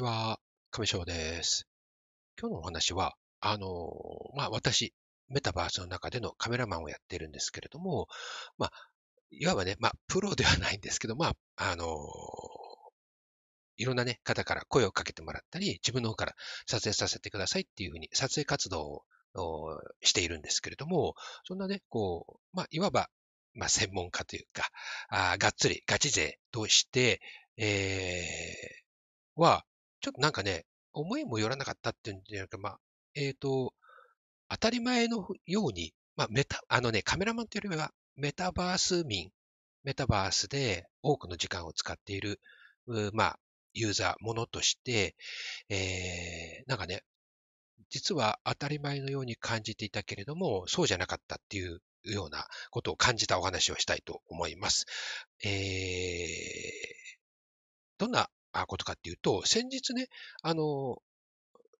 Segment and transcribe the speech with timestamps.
[0.00, 1.68] ちは、亀翔です。
[2.40, 3.92] 今日のお話は、あの、
[4.34, 4.94] まあ、私、
[5.28, 8.08] メタバースの中でのカメラマンをやっているんですけれども、
[8.56, 8.72] まあ、
[9.30, 11.86] いわばね、まあ、プロではないんですけど、まあ、あの、
[13.76, 16.34] いろんなね、方から声をかけてもらったり、自分の方から
[16.66, 21.14] 撮影させてくださいっていうふうに撮影活動をしているんですけれども、
[21.44, 23.10] そんなね、こう、まあ、いわば、
[23.52, 24.70] まあ、専門家というか、
[25.10, 27.20] あがっつりガチ勢として、
[27.58, 29.66] えー、は、
[30.00, 32.80] ちょっとなんかね、思いもよらなかったっていうんじゃなくて、まあ、
[33.14, 33.74] えっ、ー、と、
[34.48, 39.30] 当たり前のように、まあ、メタ、あのね、カメラマンというよりは、メタバース民、
[39.84, 42.40] メタバースで多くの時間を使っている、
[43.12, 43.38] まあ、
[43.72, 45.14] ユーザー、ものとして、
[45.68, 47.02] えー、なんかね、
[47.88, 54.86] 実は当たり前のように感じていたけれども、そうじゃなかったっていうようなことを感じたお話をしたいと思います。
[55.44, 55.50] えー、
[57.98, 58.28] どんな
[58.66, 60.08] ことかっていうと、先日ね、
[60.42, 61.02] あの、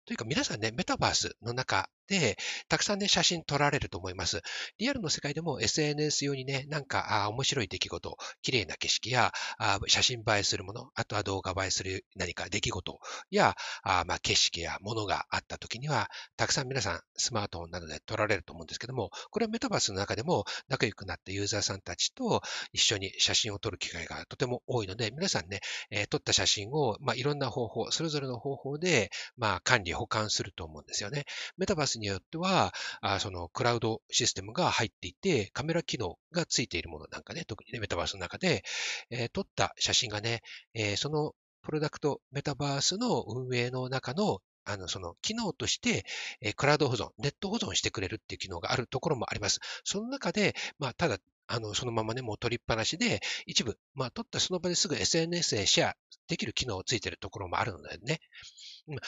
[0.06, 2.36] というか皆さんね、メタバースの中で、
[2.68, 4.42] たくさんね、写真撮られると思います。
[4.78, 12.98] リアルの世界でも SNS 用にね、なんか、あ面白い出来事、綺麗な景色やあ写真映えするもの、あとは動画映えする何か出来事
[13.30, 31.24] や、あまあ、景色やものがあった時には、たくさん皆さんスマートフォンなどで撮られると思うんですけども、これはメタバースの中でも仲良くなったユーザーさんたちと一緒に写真を撮る機会がとても多いので、皆さんね、えー、撮った写真を、まあ、いろんな方法、それぞれの方法で、まあ、管理、保管すると思うんですよね。
[31.56, 38.64] メタバースによっては、あそのクラウドシステムが入っていて、カメラ機能がついているものなんかね、特にね、メタバースの中で、
[39.10, 40.42] えー、撮った写真がね、
[40.74, 46.04] えー、そのプロダクトメタバースの運営の中のあの、その機能として、
[46.40, 49.58] えクラウド保存、ネット保存してくれるっていう機能があるところもあります。
[49.84, 51.18] その中で、まあ、ただ、
[51.52, 55.96] あの、そのままね、もう取りっぱなしで、一部、まあ、取ったその場ですぐ SNS へシェア
[56.28, 58.20] できる機能をついているところもあるのでね。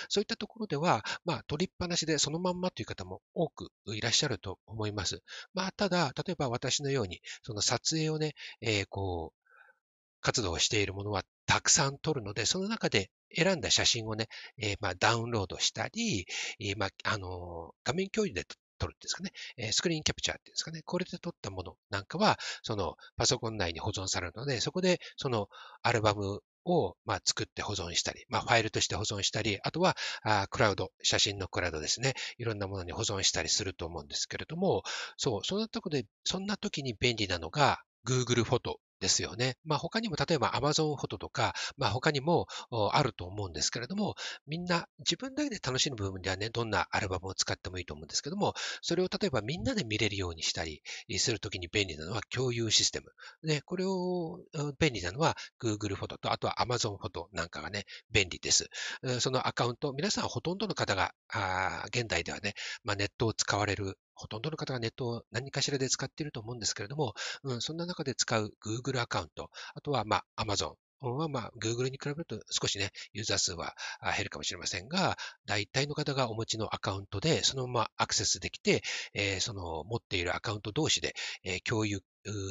[0.08, 5.22] そういったところでは、まあ、取りっぱなしでそのまんまという方も多くいらっしゃると思います。
[5.54, 9.42] まあ、ただ、例えば私のように、その撮影をね、えー、こう、
[10.20, 14.26] 活動をしているものはたくさん撮るので、その中で選んだ写真をね、
[14.58, 16.26] えー、まあ、ダウンロードしたり、
[16.58, 18.44] えー、まあ、あの画面共有で
[18.82, 25.48] 撮るんですかね、えスクリーンキャプチャーっていうんですかね、これで撮ったものなんかは、そのパソコン内に保存されるので、そこでその
[25.82, 32.14] アルバムを、まあ、作って保存したり、まあ、ファイルとして保存したり、あとはあクラウド、写真のクラウドですね。
[32.38, 34.82] いろんなものに保存したりすると思うんですけれども、
[35.16, 38.80] そう、そんなとこで、そんな時に便利なのが Google フォト。
[39.02, 39.56] ですよね。
[39.64, 42.46] まあ他にも例えば Amazon フォトとか、まあ他にも
[42.92, 44.14] あると思うんですけれども、
[44.46, 50.82] みんな自分だけで楽しむ部分ではね、どんなアルバムを使ってもいいと思うんですけども、それを例えばみんなで見れるようにしたり
[51.18, 53.06] するときに便利なのは共有システム。
[53.46, 54.40] で、これを
[54.78, 58.70] 便利なのは Google フォトと、あとは Amazon フォトなんかがね、便利です。
[59.18, 61.12] そのアカウント、皆さんほとんどの方が、
[61.88, 73.74] 現代ではね、まあ、ネットを使われるほとんどの方がネットを何かしらで使っていると思うんですけれども、うん、そんな中で使う Google アカウント、あとはまあ Amazon、は、まあ、Google に比べると少しね、ユーザー数は
[74.16, 75.16] 減るかもしれませんが、
[75.46, 82.00] 大体の方がお持ちのアカウントで、そのままアクセスできて、え、その持っているアカウント同士で、え、共有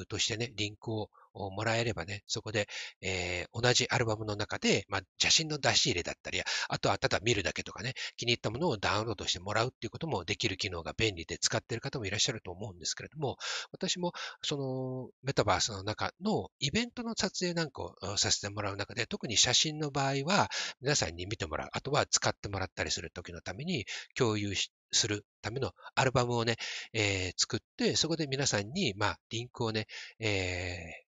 [0.09, 2.67] としてね、リンクをもらえればね、そこで、
[3.01, 13.37] えー、同じアルバムの中で、まあ、写真の出し入れだったり、あとはただ見るだけとかね、気に入ったものをダウンロードしてもらうっていうこともできる機能が便利で使っている方もいらっしゃると思うんですけれども、
[13.71, 20.49] 私もそのメタバースの中のイベントの撮影なんかをさせてもらう中で、特に写真の場合は
[20.81, 26.57] 皆さんに見てもらう、あとは使ってもらったりするときのために共有しするためのアルバムをね、
[26.93, 29.87] えー、作って、そこで皆さんに、まあ、リンクをね、
[30.19, 31.10] えー、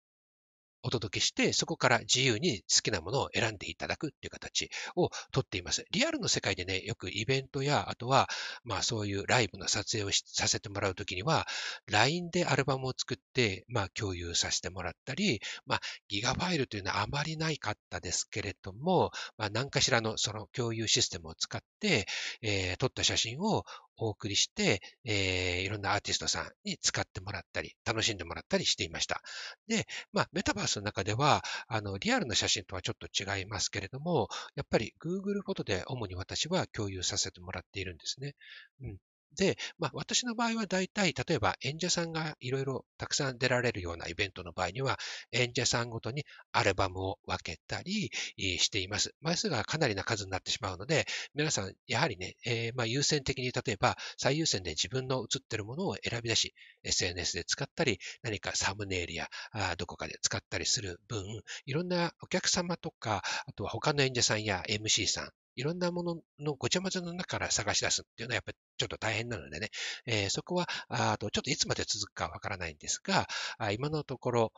[0.85, 5.85] お届けして、そこから自由に好きなものを選んでいただくっていう形をとっています。
[5.91, 8.29] リアルの世界でね、よくイベントや、あとは、
[8.65, 11.47] まあそういうライブの撮影をさせてもらうときには、
[11.91, 22.07] LINE でアルバムを作って、まあ共有させてもらったり、まあギガファイルというのはあまりないかったですけれども、まあ何かしらのその共有システムを使って、
[22.43, 23.65] えー、撮った写真を
[23.97, 29.23] お送りして、えー、いろんなアーティストさんに使ってもらったり、楽しんでもらったりしていました。
[29.69, 38.35] で、まあ、メタバースの中では、あの、リアルな写真とはちょっと違いますけれども、やっぱり Google フォトで主に私は共有させてもらっているんですね。
[38.83, 38.97] うん。
[39.35, 44.99] で、まあ、私の場合は大体、例えば演者さんがいろいろたくさん出られるようなイベントの場合には、
[45.33, 49.15] 演者さんごとにアルバムを分けたりしています。
[49.21, 61.25] 枚数がかなりな数になってしまうので、皆さん、やはりね、えー、まあ優先的に例えば最優先で自分の映ってるものを選び出し、SNS で使ったり、何かサムネイルやあどこかで使ったりする分、
[61.67, 69.69] いろんなお客様とか、あとは他の演者さんや MC さん、いろんなもののごちゃ混ぜの中から探し出すっていうのはやっぱりちょっと大変なのでね、
[70.07, 73.27] えー、そこはあとちょっといつまで続くかわからないんですが、
[73.73, 74.53] 今のところ、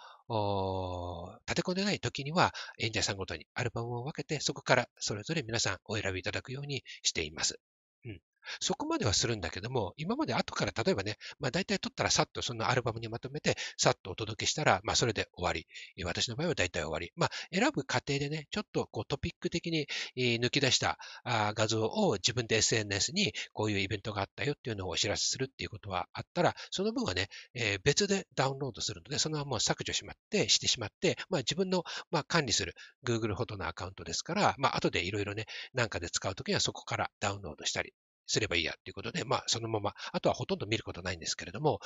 [1.46, 7.58] 立て込んでない時には演者さんごとにアルバムを分けて、そこからそれぞれ皆さんお選びいただくようにしています。
[8.04, 8.20] うん、
[8.60, 15.66] そこまではするんだけども、今まで後から例えばね、まあ大体撮ったらさっとそのアルバムにまとめて、さっとお届けしたら、まあそれで終わり。
[16.04, 17.12] 私の場合は大体終わり。
[17.16, 37.92] まあ選ぶ過程でね、ちょっとこうトピック的に抜き出した画像を自分で SNS にこういうイベントがあったよっていうのをお知らせするっていうことはあったら、その分はね、え別でダウンロードするので、そのまま削除しまって、してしまって、まあ自分のまあ管理する Google フォトのアカウントですから、まあ後でいろいろね、なんかで使うときにはそこからダウンロードしたり
[38.26, 41.80] すればいいやっていうことで、まあ、そのまま、あとはほとんど見ることないんですけれども、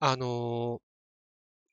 [0.00, 0.80] あの、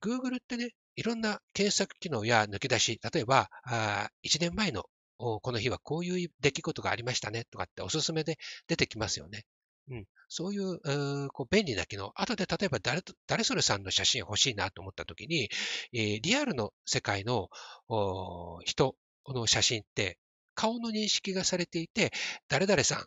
[0.02, 4.84] Google ってね、いろんな検索機能や抜き出し、例えば、あ1年前の
[5.18, 8.38] この日はこういう出来事がありましたねとかっておすすめで
[8.68, 9.46] 出てきますよね。
[9.90, 10.80] うん、そういう、
[11.26, 12.12] うこう便利な機能。
[12.16, 15.50] 後で例えば誰誰それさんの写真欲しいなと思ったときに、
[15.94, 17.50] えー、リアルの世界の
[18.66, 18.96] 人
[19.28, 20.18] の写真って
[20.56, 22.12] 顔の認識がされていて、
[22.48, 23.06] 誰々さん、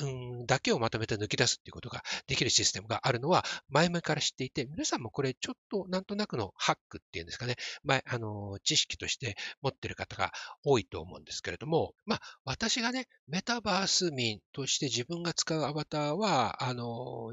[0.00, 10.32] うんだけをまとめて抜き出すっていうことができるシステムがあるのは前々から知っていて、皆さんもこれちょっとなんとなくのハックっていうんですかね、前、あの、知識として持ってる方が
[10.64, 17.32] 多いと思うんですけれども、まあ、私がね、メタバース民として自分が使うアバターは、あの、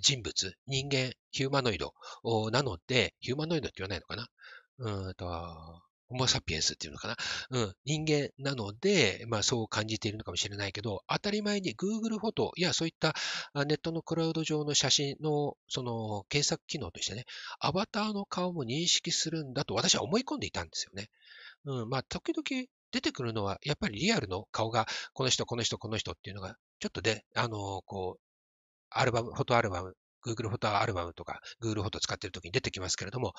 [0.00, 1.92] 人物、人間、ヒューマノイド
[2.50, 4.26] なので、ヒューマノイドって言わないのかな？
[4.78, 5.82] うんと、
[6.14, 7.16] ホモサピエンスっていうのかな？
[7.50, 7.74] うん。
[7.84, 13.14] 人間なので、まあそう感じているのかもしれないけど、当たり前に Google フォトやそういった
[13.66, 17.24] ネットのクラウド上の写真のその検索機能としてね、
[17.58, 21.08] アバターの顔も認識するんだと私は思い込んでいたんですよね。
[21.64, 21.88] うん。
[21.88, 28.20] まあ時々出てくるのは、やっぱりリアルの顔が、この人、この人、この人っていうのが、ちょっとで、あの、こう、
[28.90, 29.94] アルバム、フォトアルバム
[30.24, 33.32] Google フォトアルバムとか Google フォト使ってる時に出てきますけれども、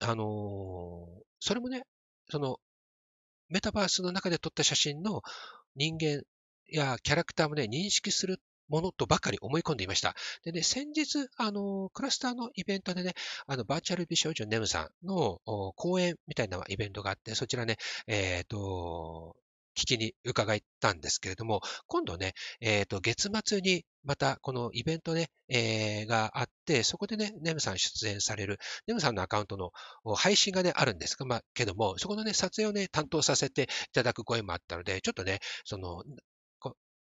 [0.00, 0.26] あのー、
[1.38, 1.84] それもね、
[2.30, 2.58] その
[3.48, 5.22] メタバースの中で撮った写真の
[5.76, 6.22] 人間
[6.68, 10.14] やキャラクターもね、認識するものとばかり思い込んでいました。
[10.44, 13.14] でね、先日、あの、クラスターのイベントでね、
[13.46, 15.40] あの、バーチャル美少女ネムさんの
[15.74, 19.36] 講演みたいなイベントがあって、そちらね、えっ、ー、と、
[19.76, 29.72] 聞きに伺ったんですけれども、今度ね、えっ、ー、と、月末にまたこのイベントね、えー、があって、そこでね、ネムさん出演される、ネムさんのアカウントの
[30.14, 36.02] 配信がね、あるんですが、まあ、けども、そこのね、撮影をね、担当させていただく声もあったので、ちょっとね、その、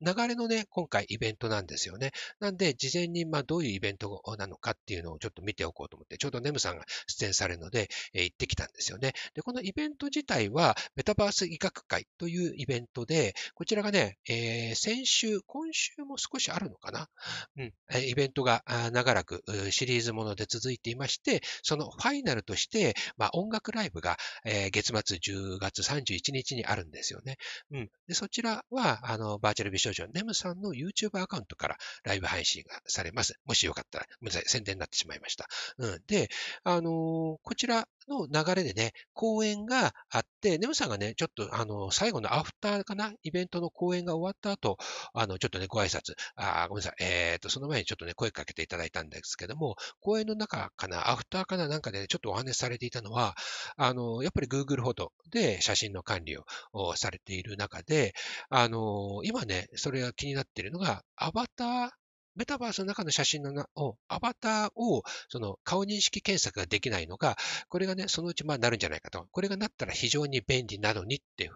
[0.01, 2.11] 流れのね、今回イベントなんですよね。
[2.39, 9.13] なんで、事前にまあどういうイベントなのかっていうのをちょっと見ておこうと思って、ちょうどネムさんが出演されるので、えー、行ってきたんですよね。
[9.33, 17.09] で、このイベント自体は、メタバース医学会というイベントで、こちらがね、えー、先週、今週も少しあるのかな？
[17.57, 17.73] うん、
[18.03, 27.37] イベントが長らくシリーズもので続いていまして、そのファイナルとして、まあ、音楽ライブが、えー、月末10月31日にあるんですよね。
[27.71, 27.89] うん。
[28.07, 33.39] で、そちらは、あの、バーチャル美少女、ネムさんの YouTube アカウントからライブ配信がされます。
[33.45, 35.47] もしよかったら、ごめんなさい、宣伝になってしまいました。
[35.77, 36.01] うん。
[36.07, 36.29] で、
[36.63, 44.77] あのー、こちらの流れでね、講演があって、ネムさんがね、ちょっと、あの、最後のアフターかな、イベントの講演が終わった後、
[45.13, 53.35] あの、ちょっとね、ご挨拶、あごめんなさい、えっ、ー、と、その前にちょっとね、声かけていただいたんですけども、講演の中かな、アフターかな、なんかで、ね、ちょっとお話しされていたのは、
[53.77, 56.37] あの、やっぱり Google フォトで写真の管理
[56.73, 58.13] をされている中で、
[58.49, 61.89] あの、今ね、それが気になっているのが、アバター
[62.35, 67.37] メタバースの中の写真のを、アバターを、その顔認識検索ができないのが、
[67.69, 69.27] これがね、そのうちまあなるんじゃないかと。
[69.31, 71.51] これがなったら非常に便利なのにって、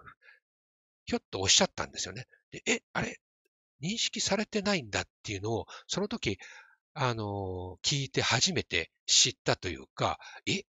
[1.05, 2.27] ひょっとおっしゃったんですよね。
[2.51, 3.19] でえ、あれ
[3.81, 6.38] 認識されてないんだっていうのを、その時、
[6.93, 10.63] あの、聞いて初めて知ったというか、え、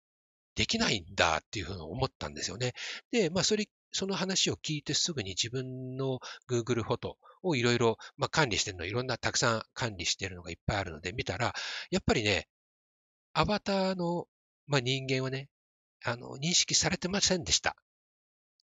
[0.54, 2.72] できないんだっていうふうに思ったんですよね。
[3.12, 11.54] で、まあ、それ、その話を聞いてすぐに自分の Google フォトをいろいろ、まあ、管理してるの、いろんなたくさん管理してるのがいっぱいあるので見たら、
[11.90, 12.48] やっぱりね、
[13.32, 14.26] アバターの、
[14.66, 15.48] まあ、人間はね、
[16.04, 17.76] あの、認識されてませんでした。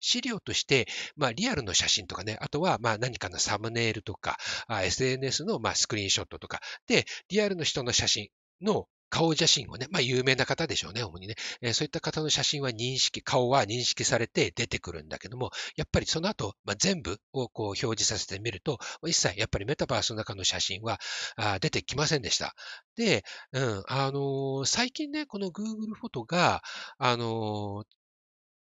[0.00, 4.36] 資料として、まあ、リアルの写真とかね、あとは、まあ、何かのサムネイルとか、
[4.68, 8.28] SNS の、まあ、スクリーンショットとか、で、リアルの人の写真
[8.60, 11.36] の顔写真をね、まあ有名な方でしょうね、主にね。
[11.60, 20.98] えー、そういった方の写真は認識、顔は認識されて出てくるんだけども、やっぱりその後、まあ、全部をこう表示させてみると、一切やっぱりメタバースの中の写真は
[21.36, 22.56] あ出てきませんでした。
[22.96, 26.62] で、うん、あのー、最近ね、この Google フォトが、
[26.98, 27.86] あのー、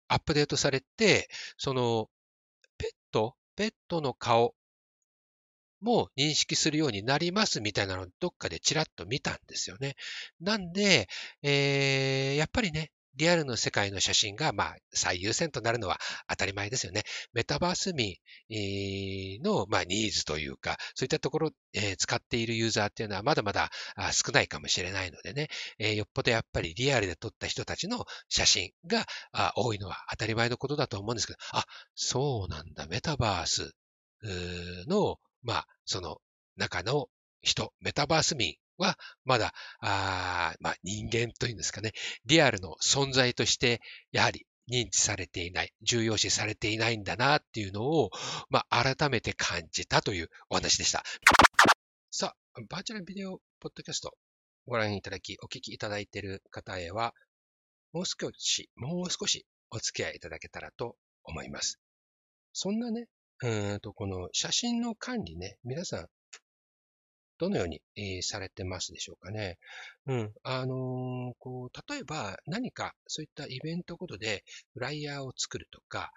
[0.08, 1.28] アップデートされて、
[1.58, 2.08] その、
[2.78, 4.54] ペット、ペットの顔
[5.80, 9.94] も認識するようになりますみたいなのをどっかでちらっと見たんですよね。
[10.40, 11.08] なんで、
[11.42, 17.02] えー、やっぱりね、リアルの世界の写真が、まあ、最優先となるのは当たり前ですよね。
[17.32, 18.14] メタバース民
[19.42, 23.70] の、まあ、ニーズというか、そういったところ、えー、使っているユーザーっていうのはまだまだ
[24.12, 25.48] 少ないかもしれないのでね、
[25.80, 29.04] えー、よっぽどやっぱりリアルで撮った人たちの写真が
[29.56, 31.64] 多いのは当たり前のことだと思うんですけど、あ、
[31.96, 33.72] そうなんだ、メタバース
[34.86, 36.20] のまあ、その
[36.56, 37.08] 中の
[37.42, 41.92] 人、メタバース民は、まだ、あまあ、人間というんですかね、
[42.26, 43.80] リアルの存在として、
[44.12, 48.10] やはり認知されていない、重要視されていないんだなっていうのを、
[48.50, 51.04] まあ、改めて感じたというお話でした。
[52.10, 54.16] さあ、バーチャルビデオポッドキャスト
[54.66, 57.14] ご覧いただき、お聞きいただいている方へは、
[57.92, 61.80] もう少し、もう少しお付き合いいただけたらと思います。
[62.52, 63.06] そんなね、
[63.42, 66.06] うんと、この写真の管理ね、皆さん、
[67.38, 69.58] どのように、えー、されてますでしょうかね。
[70.06, 70.32] うん。
[70.42, 74.42] あのー、こう、例えば何かそういったイベントごとで
[74.74, 76.10] フライヤーを作るとか、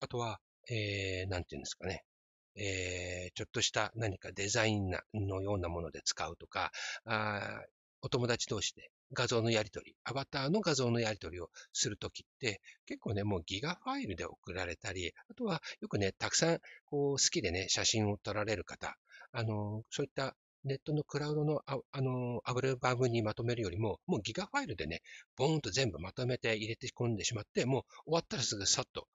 [0.00, 0.38] あとは、
[0.70, 2.04] えー、なんていうんですかね。
[2.56, 6.70] えー、ちょっとした何かデザインのようなもので使うとか、
[7.04, 7.60] あ
[8.04, 18.98] お友達同士で画像のやり取り、アバターの画像のやり取りをするときって、結構ね、もうギガファイルで送られたり、あとはよくね、たくさんこう好きでね、写真を撮られる方、
[19.32, 25.00] あの、そういったネットのクラウドのああのアルバムにまとめるよりも、もうギガファイルでね、
[25.36, 29.08] ボーンと全部まとめて入れて込んでしまって、もう終わったらすぐさっと、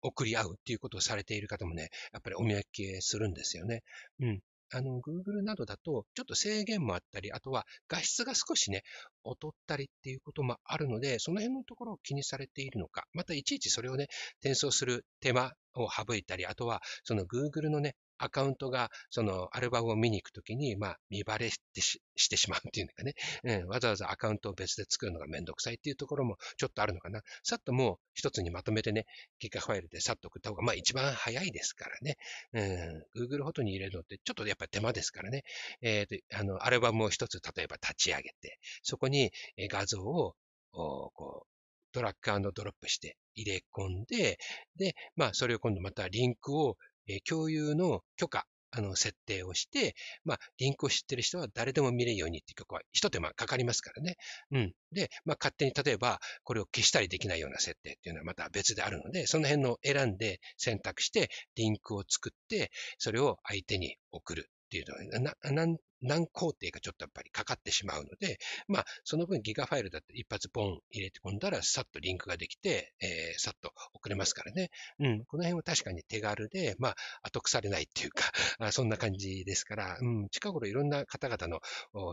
[0.00, 3.82] 送り合うっていうことをされている方もね、やっぱりお見分けするんですよね。
[4.20, 4.40] うん。
[4.72, 8.82] あの、Google などだと、ちょっと制限もあったり、あとは画質が少しね、
[9.24, 14.08] 劣ったりっていうこともあるので、その辺のところを気にされているのか、またいちいちそれをね、
[14.40, 27.22] 転送する手間を省いたり、あとは、その Google のね、アカウントが、そのアルバムを見に行くときに、まあ、見バレしてししてしまうっていうのかね、うん、わざわざアカウントを別で作るのがめんどくさいっていうところもちょっとあるのかな。
[27.42, 29.06] さっともう一つにまとめてね、
[29.38, 32.16] ギガファイルでさっと送った方が、まあ一番早いですからね。
[32.52, 35.44] うん、Google フォトに入れるのってちょっとやっぱり手間ですからね。
[35.82, 39.30] えっ、ー、と、あの、アルバムを一つ例えば立ち上げて、そこに
[39.70, 40.34] 画像を、
[40.72, 41.56] こう、
[41.92, 44.38] ドラッグドロップして入れ込んで、
[44.76, 46.76] で、まあ、それを今度またリンクを
[47.08, 49.94] え共有の許可、あの、設定をして、
[50.24, 54.16] まあ、リンクを知ってる人は誰でも見れるようにっていう曲は、一手間かかりますからね。
[54.50, 54.74] うん。
[54.92, 74.70] で、まあ、勝手に例えば、これを消したりできないような設定っていうのはまた別であるので、その辺の選んで選択して、リンクを作って、それを相手に送るっていうのは、な、な何工程かちょっとやっぱりかかってしまうので、まあ、その分ギガファイルだって一発ポン入れて込んだら、さっとリンクができて、えー、さっと送れますからね。
[74.98, 78.24] うん、この辺は確かに手軽で、まあ、後腐れないっていうか、
[78.58, 81.60] あそんな感じですから、うん、近頃いろんな方々の、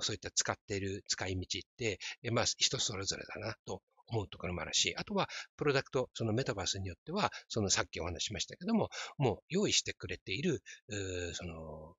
[0.01, 10.61] そういった使っている使い道って、えまあ、人それぞれだなと思うところもあるし、あとは、プロダクト、そのメタバースによっては、そのさっきお話しましたけども、もう用意してくれている、
[11.33, 11.95] その、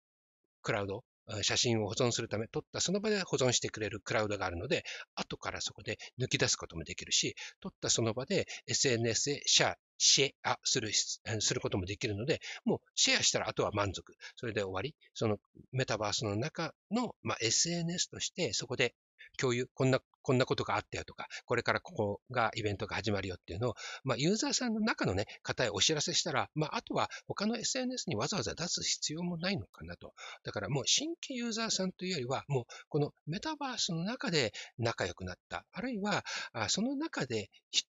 [0.64, 1.04] クラウド、
[1.42, 14.14] 写真を保存するため、撮ったその場で保存してくれるクラウドがあるので、後からそこで抜き出すこともできるし、撮ったその場で SNS へシェア、シェアする、することもできるので、もうシェアしたらあとは満足。
[14.37, 14.94] それで終わり。
[15.14, 15.38] その
[15.73, 18.94] メタバースの中の、まあ、SNS としてそこで
[19.38, 30.14] 共有、こんな、こんなことがあったよとか、これからここがイベントが始まるよっていうのを、まあ、ユーザーさんの中のね、方へお知らせしたら、まあ、あとは他の SNS にわざわざ出す必要もないのかなと。
[30.43, 35.66] だからもう新規ユーザーさんというよりは、もうこのメタバースの中で仲良くなった。
[35.71, 36.25] あるいは、
[36.69, 37.50] その中で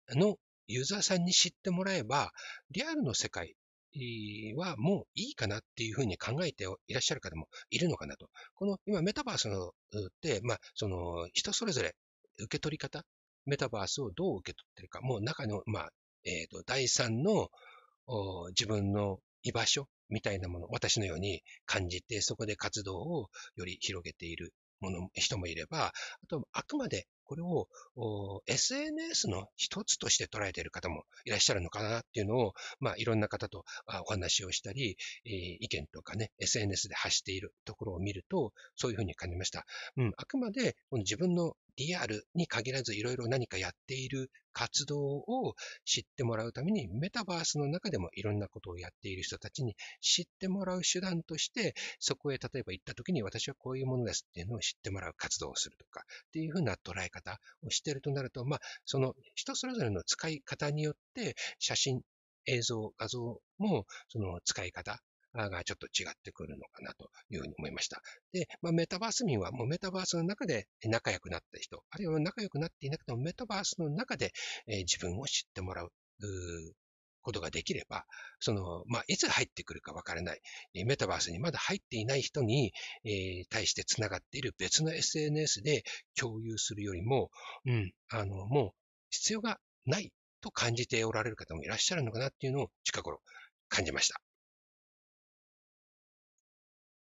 [0.10, 0.38] の
[0.68, 2.32] ユーザーさんに知ってもらえば、
[2.72, 3.56] リアルの世界
[4.56, 8.30] はもういいかなっていうふうに考えていらっしゃる方もいるのかなと。
[8.56, 9.72] この今メタバースのっ
[10.22, 11.96] て、まあ、その人それぞれ
[12.44, 13.04] 受け取り方、
[13.46, 15.90] メタバースをどう受け取ってるか、もう中の、まあ、
[16.26, 17.50] えっ、ー、と、第三の
[18.50, 25.94] 自分の居場所みたいなもの、私のように感じて、そこで活動をより広げているもの人もいれば、あ
[26.28, 33.64] と、あくまでこれを SNS の一つとして捉えている方もいらっしゃるのかなっていうのを、まあ、いろんな方と
[34.06, 39.66] お話をしたり、えー、意見とかね、SNS で発しているところを見ると、そういうふうに感じました。
[39.98, 62.02] うん、あくまで自分のリアルに限らずいろいろ何かやっている活動を知ってもらうために、メタバースの中でもいろんなことをやっている人たちに知ってもらう手段として、そこへ例えば行った時に私はこういうものですっていうのを知ってもらう活動をするとか、っていうふうな捉え方をしてるとなると、まあ、その人それぞれの使い方によって、写真、
[62.46, 65.02] 映像、画像もその使い方
[65.34, 68.02] がちょっと違ってくるのかなというふうに思いました。
[68.32, 74.32] で、まあ、メタバース民はもうメタバースの中で仲良くなった人、あるいは仲良くなっていなくてもメタバースの中で、
[74.68, 75.92] 自分を知ってもらう
[77.24, 78.06] ことができれば、
[78.40, 80.42] その、まあ、いつ入ってくるかわからない、
[80.86, 82.74] メタバースにまだ入っていない人に、
[83.04, 85.84] えー、対して繋がっている別の SNS で
[86.16, 87.32] 共有するよりも、
[87.66, 88.72] うん、あの、もう
[89.10, 90.12] 必要がない
[90.42, 93.22] と感じておられる方もいらっしゃるのかなっていうのを近頃
[93.70, 94.22] 感じました。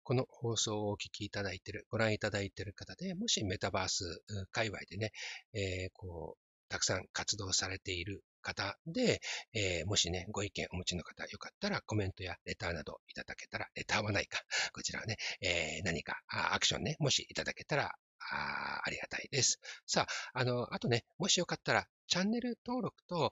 [0.03, 5.11] この放送をお聞きいただいている、ご覧いただいている方で、もしメタバース界隈でね、
[5.53, 9.19] えー、こう、たくさん活動されている方で、
[9.53, 14.39] えー、もしね、ご意見お持ちの方、よかったらコメントやレターなどいただけたら、レターはないか、
[14.73, 17.91] こちらはね、えー、何かアクションね、もしいただけたら、
[18.31, 19.59] あありがたいです。
[19.85, 23.31] さあ、あの、あとね、もしよかったら、チャンネル登録と、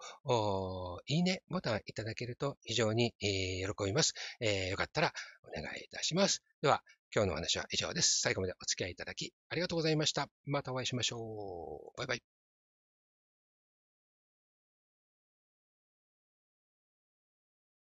[1.06, 4.70] いいねボタンいただけると非常に、えー、喜びます、えー。
[4.70, 6.44] よかったらお願いいたします。
[6.62, 6.82] では、
[7.14, 8.22] 今日のお話は以上です。
[8.22, 10.30] 最後までお付き合いいただきありがとうございました。
[10.46, 11.98] またお会いしましょう。
[11.98, 12.39] バイバイ。